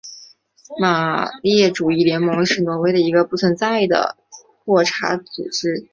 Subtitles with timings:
[0.79, 4.17] 马列主义联盟是挪威的一个已不存在的
[4.65, 5.87] 霍查主义组织。